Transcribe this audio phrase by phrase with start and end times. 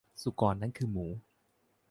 [0.21, 1.07] สุกรนั้นคือหมู